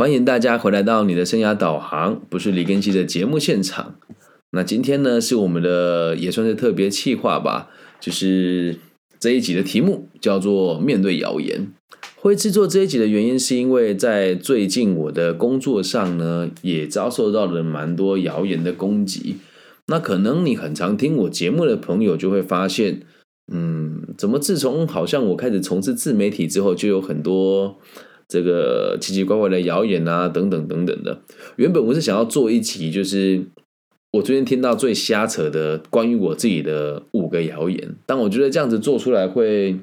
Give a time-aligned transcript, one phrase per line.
[0.00, 3.96] 欢迎大家回来到你的生涯导航，不是李根基的节目现场。
[4.52, 7.68] 那今天呢，是我们的也算是特别企划吧，
[8.00, 8.78] 就是
[9.18, 11.70] 这一集的题目叫做“面对谣言”。
[12.16, 19.36] 会制作这一集的原因，是因为在最近我的工作上呢，也遭受到了蛮多谣言的攻击。
[19.88, 23.02] 那可能你很常听我节目的朋友就会发现，
[23.52, 27.78] 嗯，怎么自从好像我开始从事自媒体之后，就有很多。
[28.30, 31.20] 这个奇奇怪怪的谣言啊，等等等等的。
[31.56, 33.42] 原本我是想要做一集，就是
[34.12, 37.96] 我最近听到最瞎扯的关于我自己的五个谣言。
[38.06, 39.80] 但我觉得这样子做出来会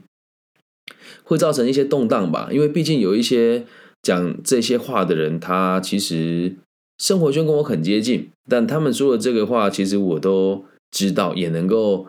[1.24, 3.66] 会造成一些动荡吧，因为毕竟有一些
[4.02, 6.56] 讲这些话的人，他其实
[6.98, 12.08] 生活圈跟我很接近，但他们说的这个话，其实我都知道，也能够。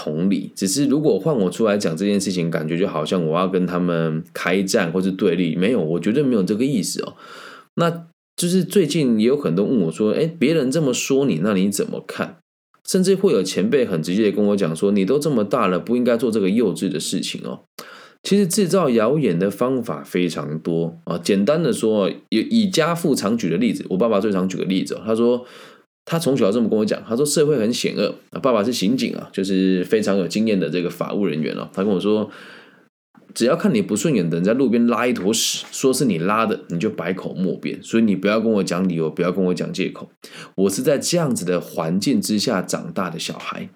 [0.00, 7.16] 同理，只是如果换我出来讲这件事情，感觉就好像我要跟他们开战或是对立，没有，我绝对没有这个意思哦。
[7.74, 8.06] 那
[8.36, 12.36] 就是最近也有很多问我说：“哎，别人这么说你，那你怎么看？”
[12.86, 17.62] 甚至会有前辈很直接的跟我讲说：“你都这么大了，不应该做这个幼稚的事情哦。”
[18.22, 21.18] 其实制造谣言的方法非常多啊。
[21.18, 25.44] 简单的说，以以家父常举的例子，我爸爸最常举个例子，他说。
[26.10, 31.68] 他从小这么跟我讲，他说社会很险恶，爸爸是刑警啊，就是非常有经验的这个法务人员哦。
[31.70, 32.30] 他跟我说，
[33.34, 37.78] 只要看你不顺眼的人在路边拉一坨屎，说是你拉的，你就百口莫辩。
[37.82, 40.08] 所以你不要跟我讲理由，不要跟我讲借口。
[40.54, 43.68] 我是在这样子的环境之下长大的小孩。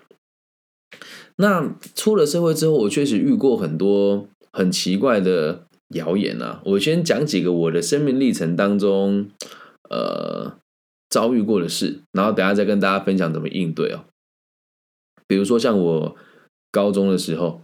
[1.36, 6.62] 那出了社会之后，我确实遇过很多很奇怪的谣言啊。
[6.64, 9.28] 我先讲几个我的生命历程当中，
[9.90, 10.61] 呃。
[11.12, 14.06] 遭遇过的事，然后等下再跟大家分享怎么应对哦。
[15.26, 16.16] 比如说像我
[16.70, 17.60] 高中的时候，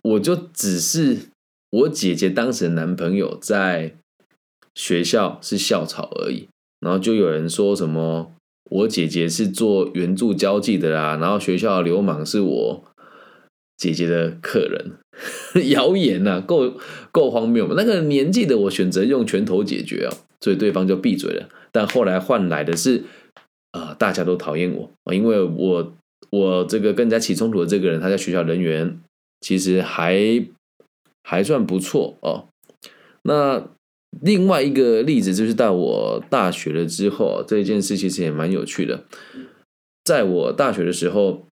[0.00, 1.28] 我就只是
[1.68, 3.94] 我姐姐当时的男朋友在
[4.74, 6.48] 学校是校草而已，
[6.80, 8.32] 然后就有人说什么
[8.70, 12.84] 我姐姐是做援助交际的啦，然后学校流氓是我
[13.76, 14.92] 姐姐的客人，
[15.70, 16.74] 谣言呐，够
[17.10, 17.74] 够荒谬嘛？
[17.76, 20.10] 那个年纪的我选择用拳头解决啊，
[20.40, 21.48] 所以对方就闭嘴了。
[21.72, 23.04] 但后来换来的是，
[23.72, 25.92] 啊，大家都讨厌我，因为我
[26.30, 29.00] 我这个跟人家起冲突的这个人，他在学校人缘
[29.40, 30.46] 其实还
[31.22, 32.48] 还算不错哦。
[33.22, 33.68] 那
[34.20, 39.04] 另外一个例子就是在我大学了之后，这件事其实也蛮有趣的。
[40.04, 41.46] 在我大学的时候，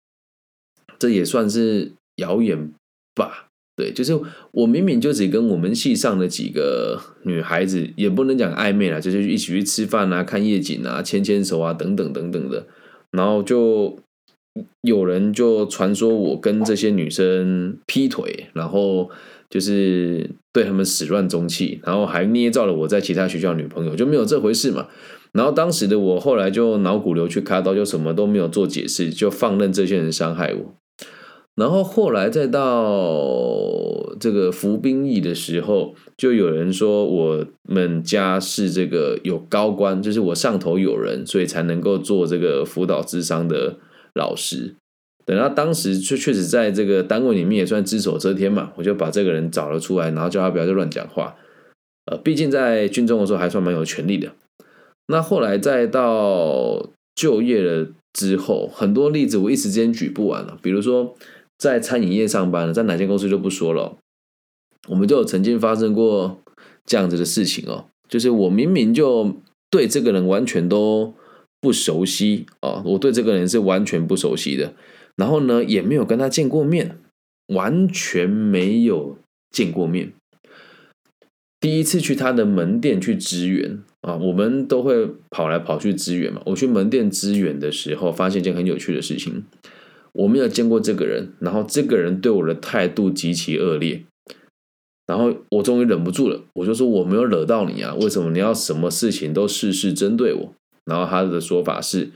[0.97, 2.71] 这也算是谣言
[3.15, 3.45] 吧。
[3.75, 4.19] 对，就是
[4.51, 12.65] 我明明就只跟我们系上的几个女孩子，也不能讲暧昧了，就是一起去吃饭啊、看夜景啊、牵牵手啊等等等等的，
[13.11, 13.99] 然后就
[14.81, 19.11] 有人就传说我跟这些女生劈腿，然后
[19.47, 24.87] 就是对他们始乱终弃，然后还捏造了我在其他学校女朋友，就没有这回事嘛。
[25.33, 30.73] 然后当时的我后来就脑骨瘤去开刀，就什么都没有做解释，就放任这些人伤害我。
[31.57, 43.75] 然后后来再到这个服兵役的时候，就有人说我们家是这个有高官，就是我上头有人，所以才能够做这个辅导智商的
[44.13, 44.75] 老师。
[45.25, 51.35] 等到当时确确实在这个单位里面也算只手遮天嘛，我就把这个人找了出来，然后叫他不要再乱讲话。
[52.05, 54.31] 呃，毕竟在军中的时候还算蛮有权力的。
[55.07, 61.15] 那后来再到就业了之后，很多例子我一时间举不完了，比如说。
[61.57, 63.97] 在餐饮业上班了，在哪间公司就不说了。
[64.89, 66.41] 我们就有曾经发生过
[66.85, 69.35] 这样子的事情哦，就是我明明就
[69.69, 71.13] 对这个人完全都
[71.59, 74.73] 不熟悉哦，我对这个人是完全不熟悉的，
[75.15, 76.99] 然后呢也没有跟他见过面，
[77.47, 79.17] 完全没有
[79.49, 80.13] 见过面。
[81.59, 86.41] 第一次去他的门店去支援啊，我们都会跑来跑去支援嘛。
[86.45, 89.43] 我去门店支援的时候，发现一件很有趣的事情。
[90.17, 94.03] 我没有见过这个人，然后这个人对我的态度极其恶劣，
[95.05, 100.53] 然后我终于忍不住了，我就说我没有惹到你啊，为什么你要什么事情都事事针对我？
[100.85, 102.09] 然后他的说法是，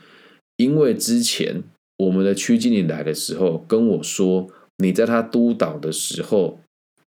[0.57, 1.61] 因为之前
[1.97, 4.47] 我们的区经理来的时候跟我说，
[4.77, 6.59] 你在他督导的时候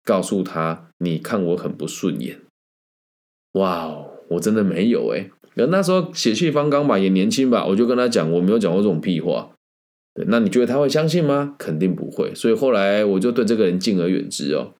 [0.04, 2.38] 告诉他，你看我很不顺眼。
[3.54, 9.50] 哇哦，我真的没有哎，那时候血气方刚吧，也年轻吧，我就跟他讲，我没有讲过这种屁话。
[10.28, 11.54] 那你觉得他会相信吗？
[11.58, 12.34] 肯定不会。
[12.34, 14.72] 所以后来我就对这个人敬而远之哦。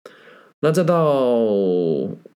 [0.61, 1.45] 那再到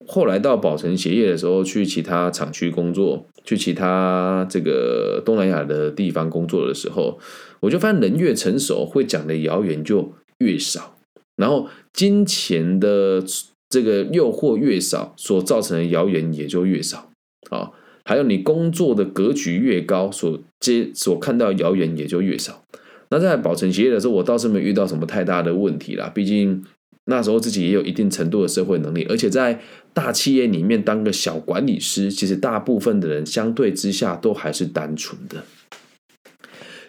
[0.06, 7.18] 后来到宝成鞋业的时候，去其他厂区工作，去其他这个东南亚的地方工作的时候，
[7.60, 10.96] 我就发现人越成熟，会讲的谣言就越少，
[11.36, 13.24] 然后金钱的
[13.70, 17.10] 这个诱惑越少，所造成的谣言也就越少。
[17.48, 17.70] 啊。
[18.04, 22.64] 还有你工作的格局越高，所接所看到谣言也就越少。
[23.10, 26.10] 那在保存协议的时候，我倒是没遇到什么太大的问题啦。
[26.14, 26.64] 毕竟
[27.06, 29.60] 那时候自己也有一定程度的社会能力，而且在
[29.92, 35.42] 大企业里面当个小管理师，其实大部分的人相对之下都还是单纯的。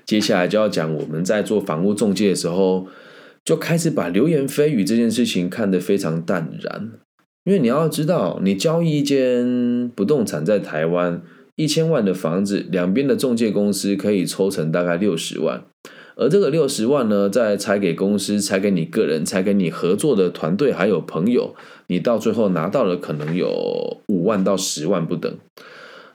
[0.05, 2.87] 接下来就要讲我们在做房屋中介的时候，
[3.43, 6.91] 就开始把流言蜚语这件事情看得非常淡然。
[7.45, 11.23] 因为你要知道，你交易一间不动产在台湾
[11.55, 15.63] 一千万的房子，两边的中介公司可以抽成大概六十万，
[16.15, 21.55] 而这个六十万呢，再拆给公司、拆给你个人、拆给你合作的团队还有朋友，
[21.87, 25.33] 你到最后拿到了可能有五万到十万不等。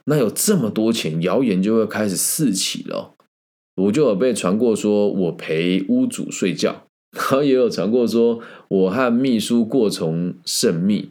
[0.04, 3.14] 那有这么多钱，谣言就会开始四起了。
[3.76, 11.10] 我就有被传过说我陪屋主睡觉，然后也有传过说我和秘书过从甚密。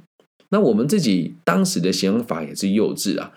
[0.50, 3.34] 那我们自己当时的想法也是幼稚啊，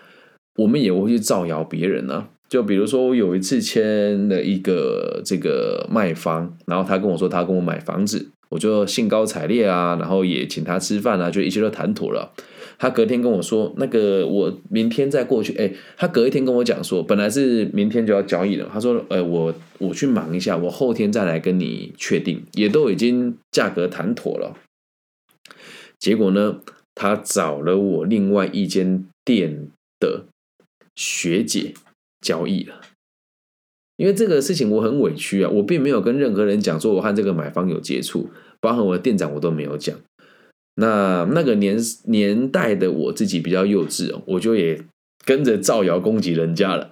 [0.57, 2.29] 我们也会去造谣别人啊。
[2.49, 12.33] 就比如说，我有一次签了一个这个卖方，然后他跟我说他跟我买房子，我就兴高采烈啊，然后也请他吃饭啊，就一切都谈妥了。
[12.79, 15.53] 他隔天跟我说，那个我明天再过去。
[15.57, 24.57] 哎，他隔一天跟我讲说，本来是明天就要交易了，他说，呃，我我去忙一下，我后天再来跟你确定，也都已经价格谈妥了。
[25.99, 26.59] 结果呢？
[26.95, 29.69] 他找了我另外一间店
[30.01, 30.25] 的
[30.97, 31.73] 学姐
[32.21, 32.81] 交易了，
[33.97, 38.29] 因为这个事情我很委屈啊，我并没有跟任何人讲说我和这个买方有接触，
[38.59, 39.95] 包含我的店长我都没有讲。
[40.75, 44.81] 那那个年年代的我自己比较幼稚哦，我就也
[45.25, 46.89] 跟着造谣攻击人家了。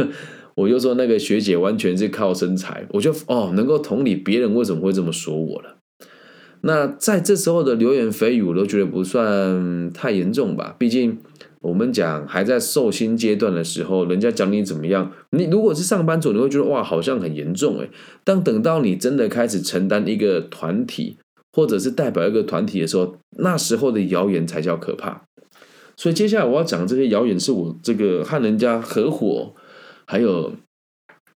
[0.54, 5.78] 我就说那个学姐完全是靠身材，我就哦能够同理别人为什么会这么说我了。
[6.60, 10.76] 那在这时候的流言蜚语，我都觉得不算太严重吧。
[10.78, 11.18] 毕竟
[11.62, 17.88] 我们讲还在受薪阶段的时候，人家讲你怎么样，你如果是上班族，你会觉得哇，好像很严重诶。
[18.24, 21.16] 但等到你真的开始承担一个团体，
[21.52, 25.22] 或者是代表一个团体的时候，那时候的谣言才叫可怕。
[25.96, 29.54] 所以接下来我要讲这些谣言，是我这个和人家合伙，
[30.06, 30.52] 还有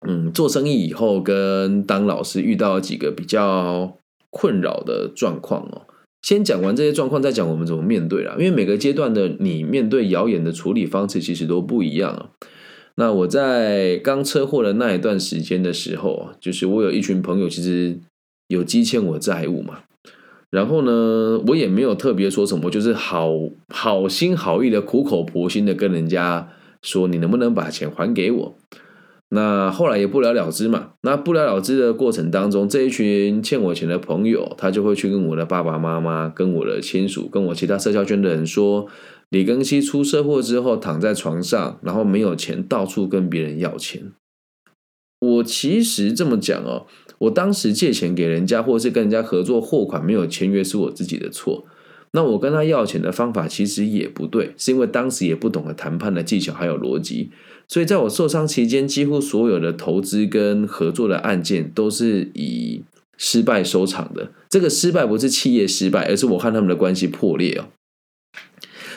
[0.07, 3.97] 嗯做生意以后跟当老师遇到几个比较。
[4.37, 5.87] 困扰的状况哦，
[6.25, 8.33] 先讲完这些状况，再讲我们怎么面对啦。
[8.39, 12.31] 因为每个阶段的你面对谣言的处理方式其实都不一样啊。
[12.95, 17.99] 那我在刚车祸的那一段时间的时候啊，就是我有一群朋友，其实
[18.47, 19.81] 有积欠我债务嘛。
[20.49, 23.29] 然后呢，我也没有特别说什么，就是好
[23.67, 26.49] 好心好意的苦口婆心的跟人家
[26.81, 28.57] 说，你能不能把钱还给我？
[29.29, 30.91] 那后来也不了了之嘛。
[31.01, 38.87] 那不了了之的过程当中，这一群欠我钱的朋友，他就会去跟我的爸爸妈妈、跟我的亲属、跟我其他社交圈的人说，
[39.29, 44.11] 李庚希出车祸之后躺在床上，然后没有钱，到处跟别人要钱。
[45.19, 46.85] 我其实这么讲哦，
[47.17, 51.65] 我当时借钱给人家，或是跟人家合作货款没有签约，是我自己的错。
[52.15, 57.29] 那我跟他要钱的方法其实也不对，是因为当时也不懂得谈判的技巧还有逻辑。
[57.67, 62.83] 所以，在我受伤期间，几乎所有的投资跟合作的案件都是以
[63.17, 64.31] 失败收场的。
[64.49, 67.65] 这个失败不是企业失败，而是我和他们的关系破裂哦。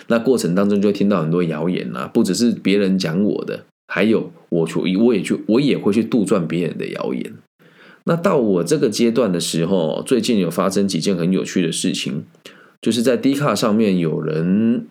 [0.06, 7.32] 那过程当中就听到很多谣言啊，不只是别人讲我的，还有我去，我也去，我也会去杜撰别人的谣言。
[8.04, 12.24] 那到我这个阶段的时候，最近有发生几件很有趣的事情，
[12.80, 14.86] 就是在 D 卡上面有人。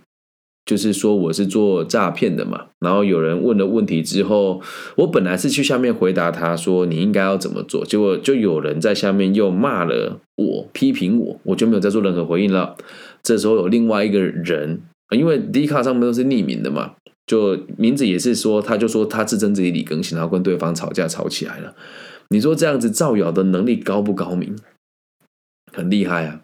[0.66, 4.62] 就是说我是做诈骗的嘛，然后有人问了问题之后，
[4.98, 12.76] 我本来是去下面回答他说你应该要怎么做，结果就有人在下面又骂了我，批评我，我就没有再做任何回应了。
[13.24, 14.82] 这时候有另外一个人，
[15.16, 21.74] 因为 D 卡上面都是匿名的嘛，就名字也是说，他就说他自称自己李更新，然后跟对方吵架吵起来了。
[22.28, 24.54] 你说这样子造谣的能力高不高明？
[25.72, 26.42] 很厉害啊！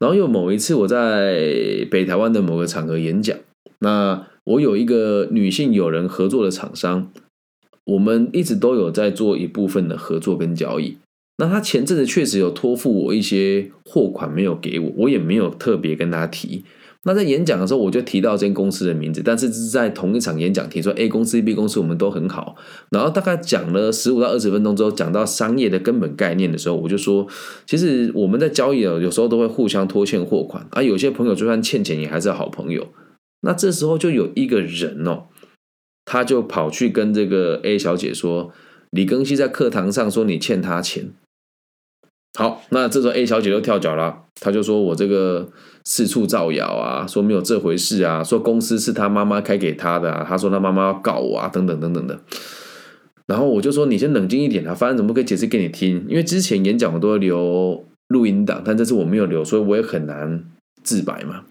[0.00, 3.38] 然后有某一次我在北台湾的某个场合演讲。
[3.78, 7.12] 那我有一个女性友人合作的厂商，
[7.84, 10.96] 我们一直都有在做一部分的合作跟交易。
[11.36, 16.64] 那他前阵子确实有托付我一些货款没有给我，我也没有特别跟他提。
[17.04, 22.56] 那在演讲的时候，我就提到这间公司的名字，但是是在同一场演讲提说 A 公司、B 公司我们都很好。
[22.90, 27.26] 然后大概讲了十五到二十分钟之后，讲到商业的根本概念的时候，我就说，
[27.66, 32.88] 其实我们在交易啊，有时候都会互相拖欠货款，而有些朋友就算欠钱，也还是好朋友。
[33.42, 35.24] 那这时候就有一个人哦，
[36.04, 38.52] 他就跑去跟这个 A 小姐说
[38.92, 41.12] ：“李庚希在课堂上说你欠他钱。”
[42.38, 45.48] 好，那这时候 A 小姐就跳脚了，她就说我这个
[45.84, 52.18] 四处造谣啊，说没有这回事啊，说公司是他妈妈开给他的啊，她说他妈妈要告我啊，等等等等的。
[53.26, 56.04] 然后我就说你先冷静一点啊，反正怎么可以解释给你听？
[56.08, 60.42] 因为之前演讲我都会留录音档，但这次我没有留，所以我也很难
[60.82, 61.42] 自白嘛。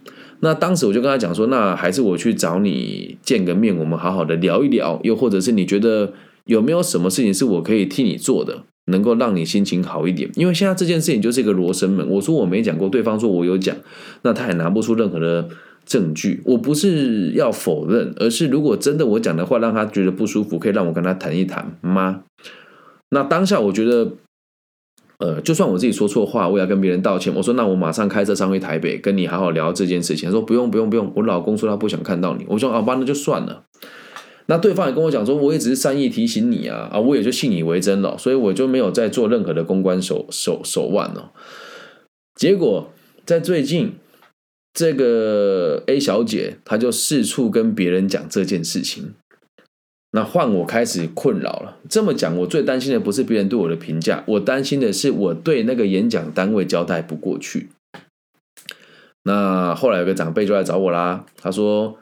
[0.41, 6.13] 那当时我就跟他讲说，那还是我去找你见个面，我们好好的聊一聊，又或者是你觉得
[6.45, 8.63] 有没有什么事情是我可以替你做的？
[8.89, 12.07] 能够让你心情好一点，因为现在这件事情就是一个罗生门。
[12.09, 13.75] 我说我没讲过，对方说我有讲，
[14.21, 15.47] 那他也拿不出任何的
[15.85, 16.41] 证据。
[16.45, 22.23] 我不是要否认，而是如果真的我讲的话让他觉得不舒服，可以让我跟他谈一谈吗？
[23.11, 24.11] 那当下我觉得，
[25.17, 27.33] 呃，就算我自己说错话，我也要跟别人道歉。
[27.35, 30.29] 我说那我马上开车上回台北，跟你好好聊这件事情。
[30.29, 32.45] 他说不用不用不用，我老公说他不想看到你。
[32.47, 33.63] 我说好吧，那就算了。
[34.49, 41.31] 那对方也跟我讲说，我也只是善意提醒你啊，啊，我也就信以为真了，所以我就没有再做任何的公关手手手腕了。
[42.33, 42.91] 结果
[43.27, 43.93] 在最近，
[44.73, 49.13] 这个 A 小姐她就四处跟别人讲这件事情，
[50.13, 51.77] 那换我开始困扰了。
[51.87, 57.69] 这么讲，我最担心的不是别人对我的评价，我担心的是我对那个演讲单位交代不过去。
[59.25, 61.99] 那后来有个长辈就来找我啦，他说。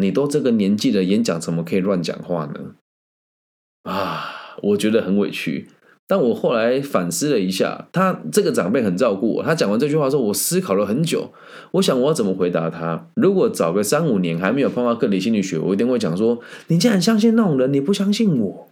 [0.00, 2.74] 你都这个年纪了，演讲怎么可以乱讲话呢？
[3.82, 5.68] 啊，我觉得很委屈。
[6.06, 9.42] 但我后来反思了一下，他这个长辈很照顾我。
[9.42, 11.32] 他讲完这句话之后，我思考了很久。
[11.72, 13.08] 我想我要怎么回答他？
[13.16, 18.68] 如果早个三五年还没有碰到个体心理学，我一定会讲说：你既然相信那种人，你不相信我？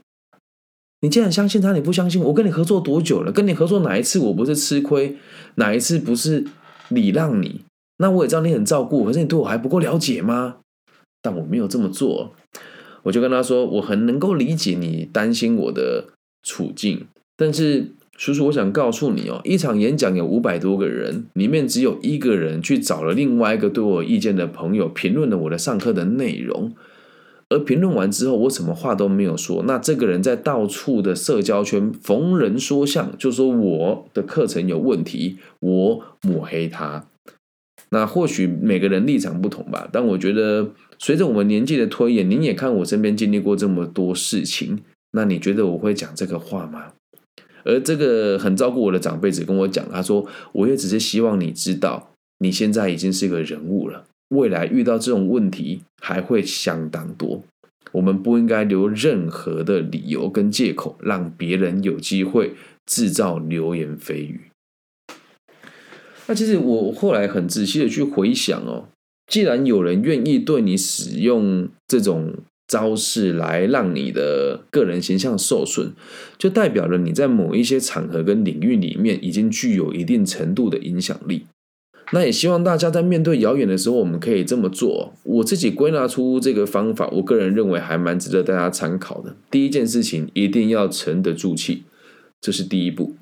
[1.02, 2.32] 你既然相信他，你不相信我？
[2.32, 3.30] 跟你合作多久了？
[3.30, 5.16] 跟你合作哪一次我不是吃亏？
[5.56, 6.46] 哪一次不是
[6.88, 7.62] 礼让你？
[7.98, 10.56] 那我也知道你很照顾，可是你对我还不够了解吗？
[11.26, 12.32] 但我没有这么做，
[13.02, 16.04] 我就跟他说，我很能够理解你担心我的
[16.44, 17.04] 处境，
[17.36, 26.72] 但是叔叔，我想告诉你哦，一场演讲有五百多个人，里面只有一个人去找了另外一个对我有意见的朋友评论了我的上课的内容，
[27.48, 37.08] 而评论完之后，我什么话都没有说，那这个人在到处的社交圈逢人说相，就说我的课程有问题，我抹黑他。
[37.90, 40.70] 那或许每个人立场不同吧，但我觉得。
[40.98, 44.78] 随着我们年纪的推演，您也看我身边经历过这么多事情，
[45.10, 46.94] 那你觉得我会讲这个话吗？
[47.64, 57.42] 而这个很照顾我的长辈只跟我讲，他说：“我也只是希望你知道，你现在已经是个人物了，未来遇到这种问题还会相当多。
[57.92, 62.54] 我们不应该留任何的理由跟借口，让别人有机会
[62.86, 64.40] 制造流言蜚语。”
[66.26, 68.88] 那其实我后来很仔细的去回想哦。
[69.28, 72.34] 既然有人愿意对你使用这种
[72.68, 75.92] 招式来让你的个人形象受损，
[76.38, 81.46] 就代表了你在某一些场合跟领域里面已经具有一定程度的影响力。
[82.12, 85.12] 那也希望大家在面对谣言的时候，我们可以这么做。
[85.24, 89.34] 我自己归纳出这个方法，我个人认为还蛮值得大家参考的。
[89.50, 91.82] 第一件事情，一定要沉得住气，
[92.40, 93.16] 这是第一步，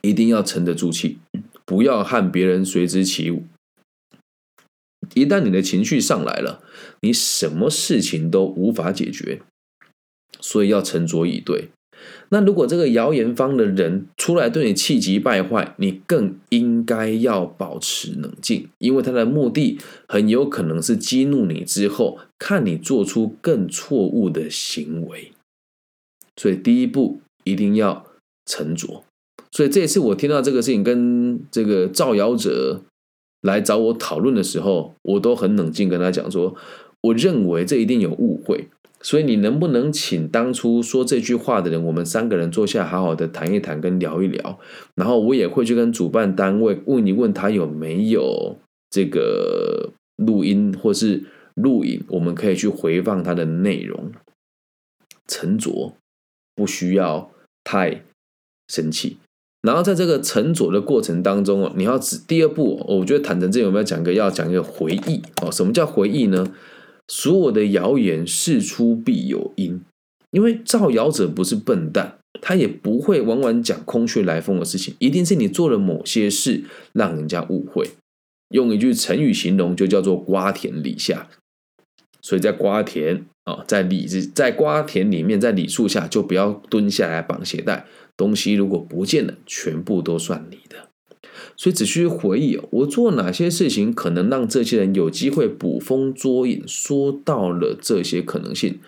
[0.00, 1.18] 一定要沉得住气，
[1.64, 3.44] 不要和别人随之起舞。
[5.14, 6.62] 一旦你的情绪上来了，
[7.02, 9.42] 你什么事情都无法解决，
[10.40, 11.68] 所以要沉着以对。
[12.30, 19.78] 那如果这个谣言方的人出来对你气急败坏，你更应该要保持冷静，因为他的目的
[20.08, 25.32] 很有可能是激怒你之后，看你做出更错误的行为。
[26.36, 28.06] 所以第一步一定要
[28.44, 29.04] 沉着。
[29.54, 32.82] 所以这一次我听到这个事情，跟这个造谣者。
[33.44, 36.56] 来找我讨论的时候，我都很冷静跟他讲说，
[37.02, 38.68] 我认为这一定有误会，
[39.02, 44.58] 所以你能不能请当初说这句话的人，我们三个人坐下好好的谈一谈跟聊一聊，
[44.94, 48.56] 然后我也会去跟主办单位问一问他有没有
[48.88, 54.10] 这个录音或是录影，我们可以去回放他的内容，
[55.28, 55.92] 沉着，
[56.54, 57.30] 不需要
[57.62, 58.02] 太
[58.68, 59.18] 生气。
[59.64, 65.50] 然后在这个沉着的过程当中哦，你要指第二步，我觉得坦诚这有没有讲个要讲一个回忆哦？
[65.50, 66.52] 什么叫回忆呢？
[67.08, 69.80] 所有的谣言事出必有因，
[70.32, 77.88] 因为造谣者不是笨蛋，他也不会往往讲空穴来风的事情，一定是你做了某些事让人家误会。
[78.50, 81.28] 用一句成语形容，就叫做瓜田李下。
[82.20, 87.86] 所以在瓜田啊，在李子在瓜田里面，在李树下，就不要蹲下来绑鞋带。
[88.16, 90.88] 东西如果不见了，全部都算你的。
[91.56, 96.62] 所以只需回忆，我做哪些事情可能让这些人有机会捕风捉影。
[96.66, 98.78] 说到了这些可能性，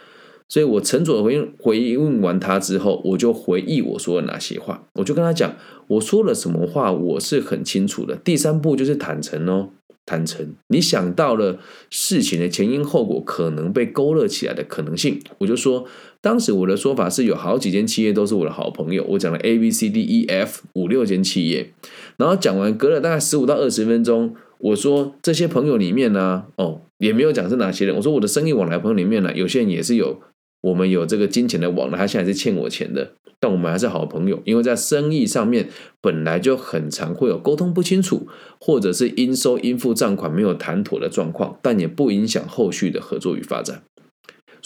[0.49, 5.57] 所以我沉着回回应完他之后，我就回忆我说了哪些话，我就跟他讲
[5.89, 8.17] 我说了什么话，我是很清楚的。
[8.17, 9.71] 第三步就是坦诚哦，
[10.05, 11.59] 坦诚，你想到了
[11.91, 15.87] 事情的前因后果可能被勾勒起来的可能性，我就说
[16.27, 21.71] 当时我的说法是有好几间企业都是我的好朋友，我讲了 A B C D E F 五六间企业，
[22.17, 30.21] 然后讲完隔了大概十五到二十分钟，我说这些朋友里面呢，哦也没有讲是哪些人，我说我的生意往来朋友里面呢，有些人也是有。
[30.63, 35.69] 我们有这个金钱的往来，他现在是欠我钱的，但我们还是好朋友，因为在生意上面
[36.01, 38.27] 本来就很常会有沟通不清楚，
[38.61, 43.85] 或者是应收应付账款没有谈妥的状况，但也不影响后续的合作与发展。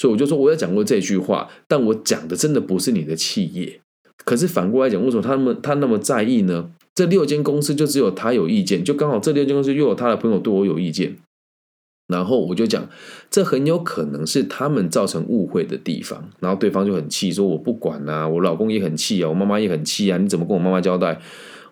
[0.00, 3.80] 所以我就说，我有讲过这句话，但我讲的真的不是你的企业。
[4.24, 6.70] 可是反过来讲，为什么他们他那么在意呢？
[6.94, 11.18] 这六间公司就只有他有意见，就刚好这六间公司又有他的朋友对我有意见。
[12.08, 12.88] 然后我就讲，
[13.30, 16.30] 这很有可能是他们造成误会的地方。
[16.40, 21.20] 然后对方就很气，说我不管啊，我老公也很气啊，我妈妈也很气啊，你怎么跟我妈妈交代？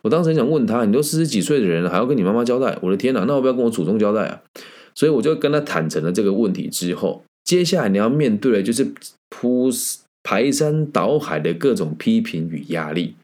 [0.02, 2.76] 我当时很想问他，你都四十几岁的人了，还要跟你妈妈交代？
[2.82, 4.42] 我的天哪，那我不要跟我祖宗交代啊？
[4.94, 8.92] 所以我就跟他坦诚了这个问题之后，接下来你要面对的就是
[9.30, 9.70] 铺
[10.22, 13.14] 排山倒海的各种批评与压力。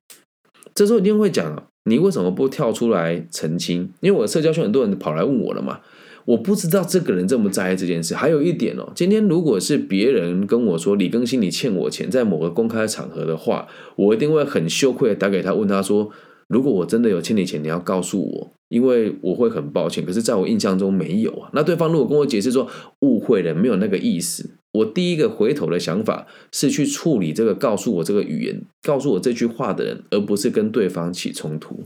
[0.74, 3.90] 这时候一定会讲，你为什么不跳出来澄清？
[4.00, 5.80] 因为我的社交圈很多人跑来问我了嘛。
[6.24, 8.14] 我不知道这个人这么在意这件事。
[8.14, 16.10] 还有一点哦，今天如果是别人跟我说李更新你欠我钱，在某个公开场合的话，我一定会很羞愧的打给他，问他说：
[16.54, 20.06] 如果我真的有欠你钱，你要告诉我，因为我会很抱歉。
[20.06, 21.50] 可是在我印象中没有啊。
[21.52, 22.70] 那对方如果跟我解释说
[23.00, 31.84] 误会了，没有那个意思，我第一个回头的想法是去处理这个告诉我这个语言、告诉我这句话的人，而不是跟对方起冲突，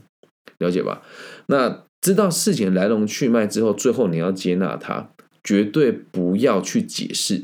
[0.59, 1.03] 了解吧？
[1.47, 1.85] 那。
[2.01, 5.11] 知道事情的来龙去脉之后，最后你要接纳他，
[5.43, 7.43] 绝对不要去解释，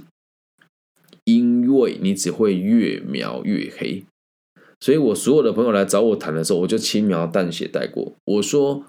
[1.24, 4.04] 因为你只会越描越黑。
[4.84, 8.12] 所以我所有的朋友来找我谈的时候，我就轻描淡写带过。
[8.26, 8.84] 我说，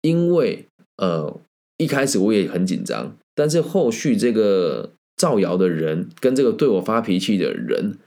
[0.00, 0.64] 因为
[0.96, 1.38] 呃
[1.76, 7.98] 一开始我也很紧张，但是后续这个造谣的人跟这个对我发脾气的人，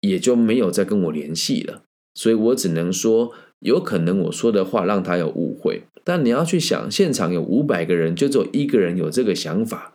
[0.00, 1.82] 也就没有再跟我联系了。
[2.14, 5.82] 所以我只能说，有可能我说的话让他有误会。
[6.04, 9.92] 但你要去想，现场有五百个人，就只有一个人有这个想法，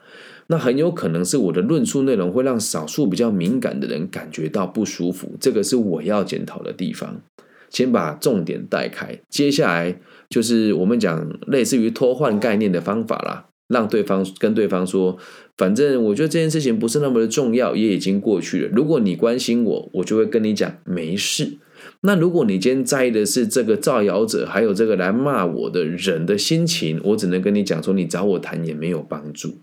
[0.51, 7.21] 那很有可能是我的论述内容会让少数比较敏感的人感觉到不舒服，这个是我要检讨的地方。
[7.69, 15.19] 先把重点带开，接下来就是我们讲类似于偷换概念的方法啦，让对方跟对方说，
[15.55, 18.69] 反正我觉得这件事情不是那么的重要，也已经过去了。
[18.73, 21.59] 如果你关心我，我就会跟你讲没事。
[22.01, 29.59] 那如果你今天在意的是这个造谣者，还有这个来骂我的人的心情，我只能跟你讲说，你找我谈也没有帮助。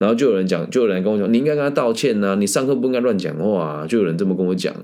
[0.00, 3.64] 然后就有人讲，就有人跟我讲，你应该跟他道歉呐，你上课不应该乱讲话。
[3.64, 4.74] 啊就有人这么跟我讲，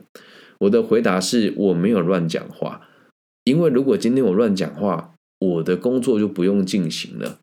[0.60, 2.82] 我的回答是我没有乱讲话，
[3.44, 7.38] 因为如果今天我乱讲话，我的工作就不用进行了。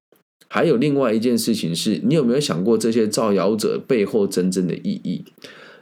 [0.48, 5.26] 还有另外一件事情是，你有没有想过这些造谣者背后真正的意义？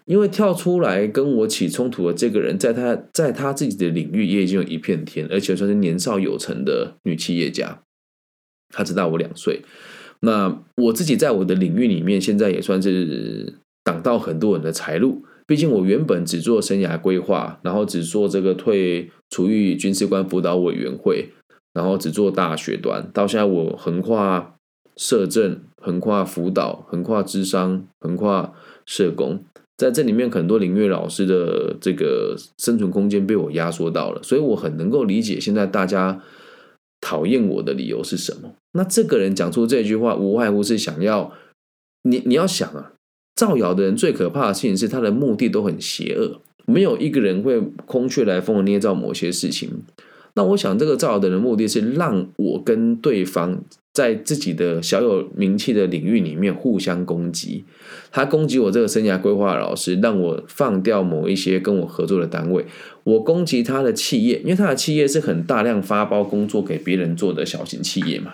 [0.06, 7.82] 因为跳出来跟我起冲突的这个人，在他在他自己的领域也已经有一片天，而且算是年少有成的女企业家。
[8.74, 9.62] 她只大我两岁。
[10.22, 15.24] 那我自己在我的领域里面，现在也算是挡到很多人的财路。
[15.48, 21.30] 毕竟我原本只做生涯规划，然后只做这个退处遇军事官辅导委员会，
[21.74, 23.10] 然后只做大学端。
[23.14, 24.56] 到现在我横跨
[24.96, 28.54] 社政，横跨辅导，横跨智商，横跨
[28.86, 29.44] 社工。
[29.76, 36.22] 在这里面，很多领域老师的这个生存空间被我压缩到了，所以我很能够理解现在大家
[37.02, 38.54] 讨厌我的理由是什么。
[38.74, 41.34] 那这个人讲出这句话，无外乎是想要
[42.04, 42.94] 你，你要想啊，
[43.36, 49.84] 造谣的人最可怕的事情是他的目的都很邪恶，没有一个人会空穴来风的捏造某些事情。
[50.36, 53.64] 那我想，这个造谣的人目的是让我跟对方。
[53.94, 57.66] 在自己的小有名气的领域里面互相攻击，
[58.12, 62.66] 他攻击我这个生涯规划老师，让我放掉某一些跟我合作的单位。
[63.04, 68.34] 我攻击他的企业，因为他的企业是很大量发包工作给别人做的小型企业嘛。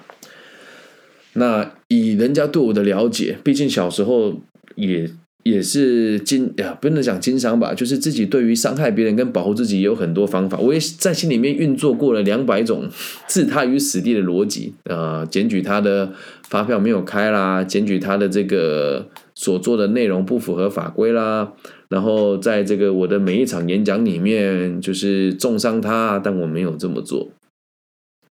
[1.33, 4.41] 那以人家对我的了解，毕竟小时候
[4.75, 5.09] 也。
[5.49, 10.57] 也是经呀，不能讲经商吧，就是自己对于伤害别人跟保护自己有很多方法。
[10.57, 12.87] 我也在心里面运作过了两百种
[13.27, 16.11] 置他于死地的逻辑啊，检举他的
[16.43, 21.51] 发票没有开啦，检举他的这个所做的内容不符合法规啦，
[21.89, 27.29] 然后在这个我的每一场演讲里面，就是重伤他，但我没有这么做。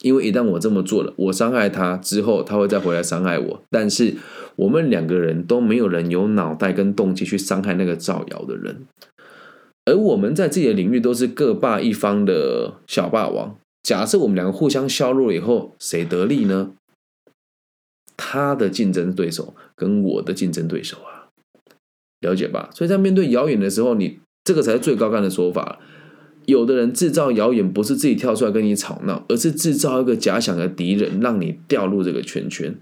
[0.03, 3.63] 因为一旦我这么做了，我伤害他之后，他会再回来伤害我。
[3.71, 4.15] 但是
[4.57, 8.87] 我们两个人都没有人有脑袋跟动机去伤害那个造谣的人，
[9.85, 13.57] 而我们在自己的领域都是各霸一方的小霸王。
[13.83, 16.73] 假设我们两个互相削弱以后，谁得利呢？
[18.17, 21.29] 他的竞争对手跟我的竞争对手啊，
[22.21, 22.71] 了解吧？
[22.73, 25.79] 所以在面对谣言的时候，你这个才是最高干的说法。
[26.47, 32.75] 有的人制造谣言，不是自己跳出来跟你吵闹，而是制造一个假想的敌人，让你掉入这个圈圈。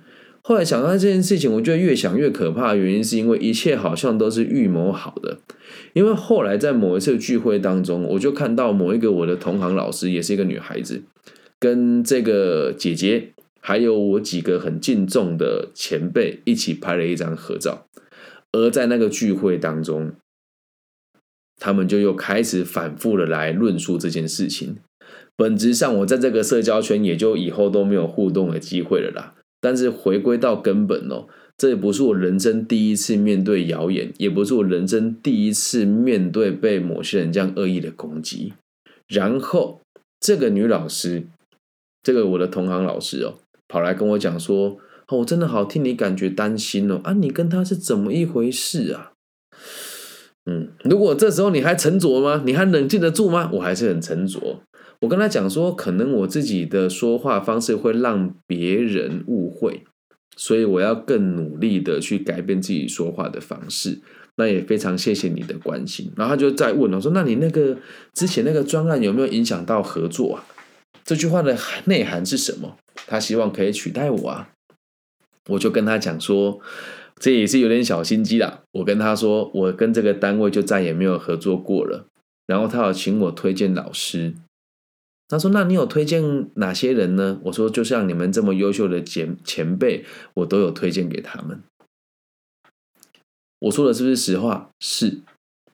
[0.42, 5.38] 后来想到这件事情，我觉得越想越可怕原因，是因为一切好像都是预谋好的。
[5.94, 11.02] 因为后来在某一次聚会当中，我就看到某一个我的同行老师，也是一个女孩子，
[11.58, 17.86] 跟这个姐姐，还有我几个很敬重的前辈一起拍了一张合照。
[18.52, 20.12] 而在那个聚会当中，
[21.58, 24.76] 他们就又开始反复的来论述这件事情。
[25.36, 29.34] 本质上，我在这个社交圈也就以后都没有互动的机会了啦。
[29.60, 38.52] 但是回归到根本哦，这也不是我人生第一次面对谣言，也不是我人生第一次面对被某些人这样恶意的攻击。
[39.08, 39.80] 然后
[40.20, 41.24] 这个女老师，
[42.02, 43.34] 这个我的同行老师哦，
[43.66, 44.76] 跑来跟我讲说
[45.08, 49.12] ：“哦，我真的好替你感觉担心哦，啊，你跟他是怎么一回事啊？”
[50.46, 52.42] 嗯，如果这时候你还沉着吗？
[52.44, 53.50] 你还冷静得住吗？
[53.54, 54.60] 我还是很沉着。
[55.00, 59.84] 我跟他讲说，可能我自己的说话方式会让别人误会，
[60.36, 64.00] 所以我要更努力的去改变自己说话的方式。
[64.36, 66.10] 那也非常谢谢你的关心。
[66.16, 67.76] 然后他就再问我说：“那你那个
[68.12, 70.44] 之前那个专案有没有影响到合作啊？”
[71.04, 72.76] 这句话的内涵是什么？
[73.06, 74.50] 他希望可以取代我啊？
[75.50, 76.58] 我就跟他讲说，
[77.20, 78.62] 这也是有点小心机啦。
[78.72, 82.06] 我跟他说，我跟这个单位就再也没有合作过了。
[82.46, 84.34] 然后他要请我推荐老师。
[85.26, 91.62] 他说：“那你有推荐哪些人呢？”我说：“就像你们这么优秀的前前辈，我都有推荐给他们。”
[93.60, 94.68] 我说的是不是实话？
[94.80, 95.22] 是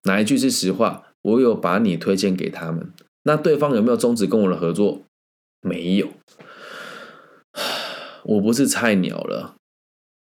[0.04, 1.08] 哪一句是实话？
[1.22, 2.92] 我有把你推荐给他们。
[3.24, 5.02] 那对方有没有终止跟我的合作？
[5.60, 6.08] 没有。
[8.22, 9.56] 我不是菜鸟了。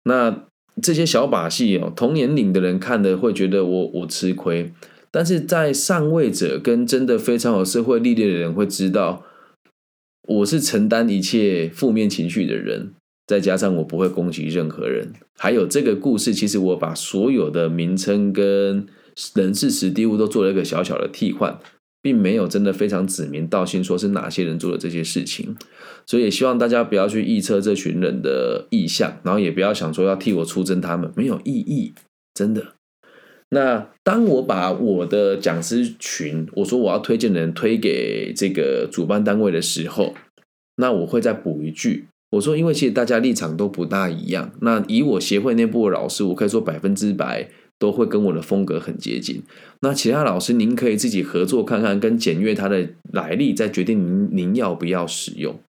[0.04, 0.48] 那
[0.82, 4.72] 这些小把戏哦，同年龄的人看的会觉得我我吃亏，
[5.12, 9.24] 但是在上位者跟真的非常有社会历练的人会知道。
[10.28, 12.94] 我是承担一切负面情绪的人，
[13.26, 15.12] 再加上我不会攻击任何人。
[15.36, 18.86] 还有这个故事，其实我把所有的名称跟
[19.34, 21.60] 人事实地物都做了一个小小的替换，
[22.02, 25.56] 并没有真的非常指名道姓说是哪些人做了这些事情。
[26.06, 31.94] 所以也希望大家不要去臆测这群人的意向，然后也不要想说要替我出征他们，没有意义，
[32.34, 32.74] 真的。
[33.52, 40.14] 那当我把我的讲师群，我说我要推荐的人推给这个主办单位的时候，
[40.78, 47.50] 那我会再补一句，我说因为其实大家立场都不大一样，那以我协会内部的老师，我可以说百分之百
[47.80, 49.42] 都会跟我的风格很接近。
[49.80, 55.60] 那其他老师您可以自己合作看看，跟检阅他的来历，再决定您您要不要使用。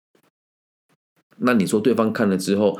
[1.37, 2.79] 那你说对方看了之后，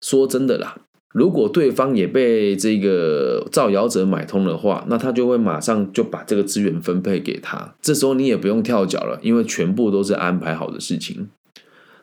[0.00, 0.82] 说真的啦。
[1.14, 7.74] 如果对方也被这个造谣者买通的话，那他就会马上就把这个资源分配给他。
[7.80, 11.30] 这时候你也不用跳脚了，因为全部都是安排好的事情。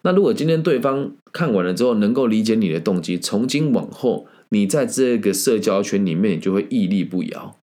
[0.01, 7.57] 那如果今天对方看完了之后能够理解你的动机，从今往后你在这个社交圈里面，你就会屹立不摇，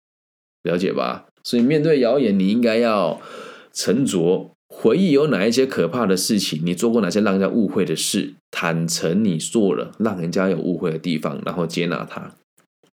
[0.62, 1.26] 了解吧？
[1.42, 3.20] 所以面对谣言，你应该要
[3.72, 4.50] 沉着。
[4.72, 6.60] 回忆有哪一些可怕的事情？
[6.64, 8.34] 你做过哪些让人家误会的事？
[8.52, 12.36] 坦诚你做了让人家有误会的地方，然后接纳他，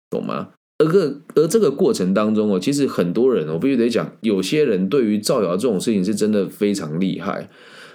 [0.10, 0.50] 懂吗？
[0.80, 7.50] 而个而这个过程当中哦，其实很多人，我必须得讲，有些人对于造谣这种事情是真的非常厉害。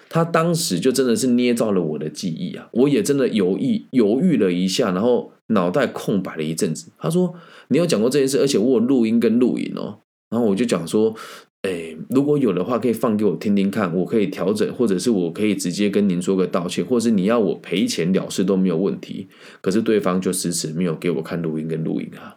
[0.08, 2.68] 他当时就真的是捏造了我的记忆啊！
[2.72, 6.90] 我也真的犹豫犹豫了一下，然后脑袋空白了一阵子。
[6.98, 7.34] 他说
[7.68, 11.14] ：“你有讲过这件事，而且我有录音跟录影哦。”然后我就讲说。
[11.62, 19.26] 哎，如果有的话，可以放给我听听看，我可以调整，或者是我可以直接跟您说个道歉，或者是你要我赔钱了事都没有问题。
[19.60, 22.36] 可是对方就迟迟没有给我看录音跟录影啊，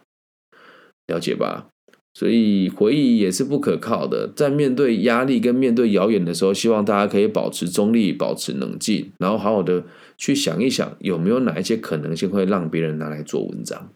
[1.06, 1.68] 了解吧？
[2.12, 4.28] 所以回忆也是不可靠的。
[4.34, 9.84] 在面对压力跟面对谣言的时候，希望大家可以保持中立，保持冷静，然后好好的
[10.16, 13.92] 去想一想，有没有哪一些可能性会让别人拿来做文章。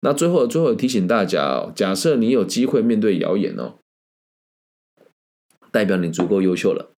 [0.00, 3.74] 那最后，最后提醒大家哦，假设你有机会面对谣言哦。
[5.70, 6.92] 代表你足够优秀了，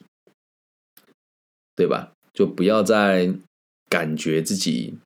[1.76, 2.12] 对吧？
[2.32, 3.32] 就不要再
[3.88, 4.98] 感觉自己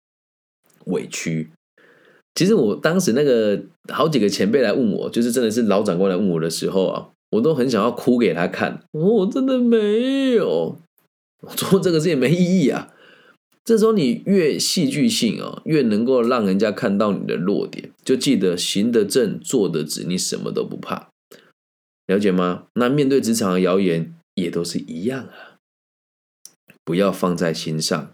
[0.86, 1.50] 委屈。
[2.38, 3.60] 其实我当时那个
[3.92, 8.84] 好几个前辈来问我，就是真的是老长官来问我的时候啊，我都很想要哭给他看。
[8.92, 10.78] 我真的没有，
[11.56, 12.94] 做这个事也没意义啊。
[13.64, 17.90] 这时候你越戏剧性哦，越能够让人家看到你的弱点。
[18.04, 21.08] 就记得行得正，坐得直，你什么都不怕，
[22.06, 22.66] 了解吗？
[22.74, 25.58] 那面对职场的谣言也都是一样啊，
[26.84, 28.12] 不要放在心上，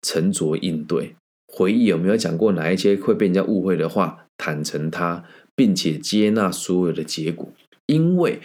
[0.00, 1.16] 沉着应对。
[1.56, 4.26] 回忆有没有讲过哪一些会被人家误会的话？
[4.36, 7.50] 坦诚他，并且接纳所有的结果。
[7.86, 8.40] 因为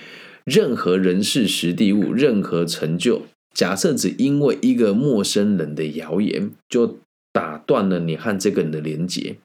[0.45, 3.24] 任何人事、实地、物，任何成就。
[3.54, 7.00] 假设只因为一个陌生人的谣言就
[7.34, 9.36] 打断了你和这个人的连接，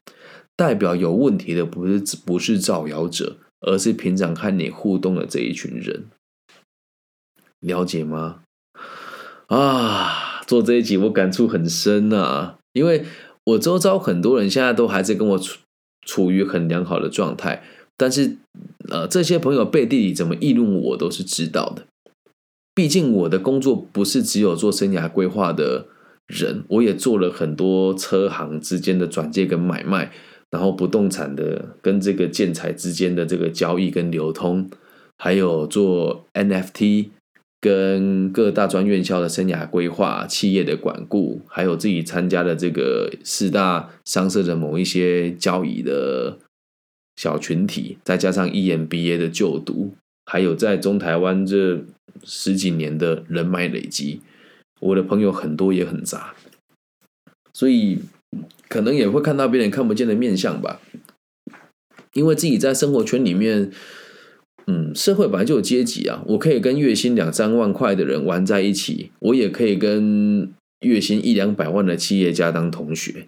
[0.55, 6.05] 代表有问题的不是不是造谣者，而是平常和你互动的这一群人，
[7.59, 8.43] 了解吗？
[9.47, 13.03] 啊，做这一集我感触很深啊，因为
[13.47, 15.59] 我周遭很多人现在都还在跟我处
[16.05, 17.63] 处于很良好的状态，
[17.95, 18.37] 但是
[18.89, 21.85] 呃，这些朋友背地里怎么议论我都是知道的。
[22.73, 25.87] 毕竟我的工作不是只有做生涯规划的
[26.27, 30.11] 人，我也做了很多车行之间的转借跟买卖，
[30.51, 34.69] 然后不动产的跟这个建材之间的这个交易跟流通，
[35.17, 37.07] 还有做 NFT
[37.59, 46.37] 跟各大专院校的生涯规划、企业的管顾，还有自己参加的这个四大商社的某一些交易的
[47.15, 49.93] 小群体，再加上 EMBA 的就读，
[50.25, 51.83] 还有在中台湾这。
[52.23, 54.21] 十几年的人脉累积，
[54.79, 56.33] 我的朋友很多也很杂，
[57.53, 57.99] 所以
[58.67, 60.81] 可能也会看到别人看不见的面相吧。
[62.13, 63.71] 因为自己在生活圈里面，
[64.69, 66.21] 嗯，社会本来就有阶级啊。
[66.27, 70.51] 我可以跟月薪两三万块的人玩在一起，我也可以跟
[70.81, 73.27] 月薪一两百万的企业家当同学。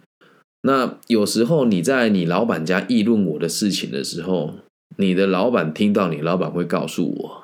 [0.64, 4.56] 那有时候你在你老板家议论我的事情的时候，
[4.98, 7.44] 你的老板听到，你老板会告诉我。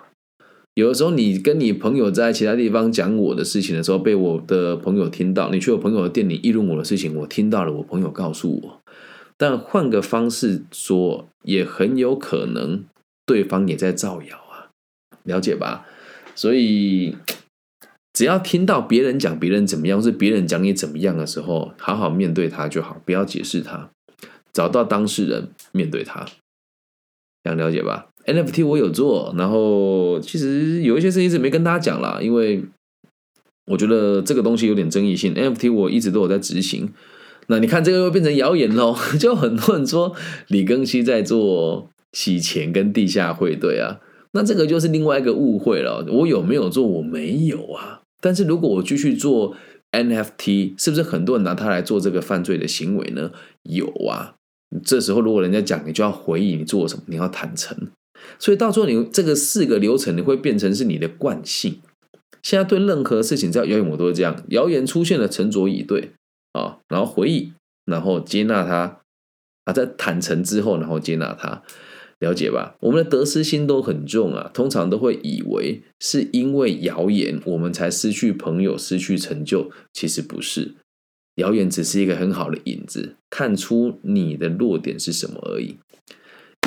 [0.74, 8.82] 有的时候，你跟你朋友在其他地方讲我的事情的时候，被我的朋友听到；你去我朋友的店里议论我的事情，我听到了，我朋友告诉我。
[9.38, 12.84] 但换个方式说，也很有可能
[13.26, 14.70] 对方也在造谣啊，
[15.24, 15.86] 了解吧？
[16.36, 17.16] 所以，
[18.14, 23.90] 只要听到别人讲别人怎么样，是别人讲你怎么样的时候，好好面对他就好，不要解释他，
[24.54, 26.26] 找到当事人面对他，
[27.44, 32.64] 想了解吧？NFT 我有做，然后其实有一些事情是没跟大家讲啦，因为
[33.68, 35.34] 我觉得这个东西有点争议性。
[35.34, 36.92] NFT 我一直都有在执行，
[37.48, 40.16] 那你看这个又变成谣言喽， 就很多人说
[40.48, 44.00] 李庚希在做洗钱跟地下汇兑啊，
[44.32, 46.06] 那这个就是另外一个误会了。
[46.10, 46.88] 我有没有做？
[46.88, 48.02] 我没有啊。
[48.22, 49.56] 但是如果我继续做
[49.92, 53.32] NFT，是不是很多人拿它来做这个犯罪的行为呢？
[53.64, 54.36] 有啊。
[54.84, 57.78] 这时候如果人家讲，你就要回忆你做什么，你要坦诚。
[58.40, 61.82] 所以到最后，你这个四个流程，你会变成是你的惯性。
[62.42, 66.12] 现在对任何事情，只要谣言，我都是这样：谣言出现了，沉着以对
[66.54, 67.54] 啊，然后回忆，
[67.86, 69.02] 然后接纳它
[69.66, 71.64] 啊，在坦诚之后，然后接纳它，
[72.26, 72.76] 了解吧？
[72.80, 79.70] 我们的得失心都很重啊，通常都会以为是因为谣言，我们才失去朋友、失去成就。
[79.94, 80.74] 其实不是，
[81.36, 85.76] 谣言只是一个很好的引子，看出你的弱点是什么而已。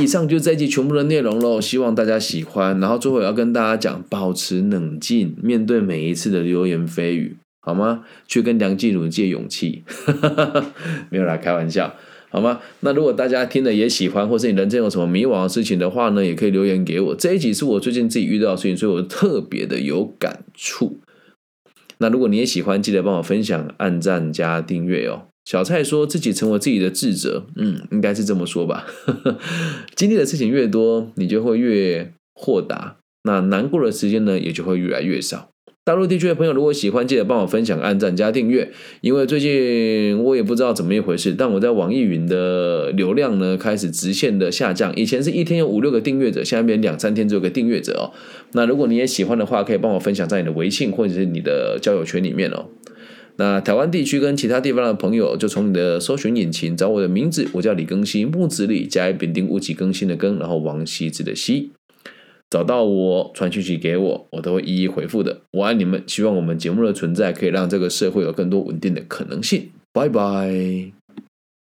[0.01, 2.79] 以上就这一集全部的内容喽，希望大家喜欢。
[2.79, 8.05] 然后最后要跟大家讲，保持冷静，面对每一次的流言蜚语，好吗？
[8.29, 9.83] 去跟梁静茹借勇气，
[11.11, 11.97] 没有啦，开玩笑，
[12.31, 12.61] 好吗？
[12.81, 17.15] 那如果大家听了也喜欢，或是你人生有什么迷惘的事情的话呢，也可以留言给我。
[17.15, 20.99] 这一集是我最近自己遇到的事情，所以我特别的有感触。
[21.99, 25.23] 那如果你也喜欢，记得帮我分享、按赞加订阅哦。
[25.45, 28.87] 小蔡说自己成为自己的智者，嗯，应该是这么说吧。
[29.97, 35.49] 经历的事情越多，你就会越豁达，那难过的时间呢，也就会越来越少。
[35.89, 38.71] 大陆地区的朋友，如果喜欢，记得帮我分享、按赞、加订阅。
[39.01, 44.95] 因为最近我也不知道怎么一回事，但我在网易云的流量呢开始直线的下降。
[44.97, 48.13] 以前是一天有五六个订阅者，现在变两三天只有个订阅者哦。
[48.53, 52.67] 那如果你也喜欢的话，可以帮我分享在你的微信或者是你的交友圈里面哦。
[53.37, 61.71] 那台湾地区跟其他地方的朋友，就从你的搜寻引擎找我的名字，我叫李更新，木子李加一丙丁戊己更新的更，然后王羲之的羲，
[62.51, 65.43] 找到我传讯息给我，我都会一一回复的。
[65.51, 69.71] 我爱你们，希望我们节目的存在可以让这个社会有更多稳定的可能性。
[69.93, 70.98] 拜拜。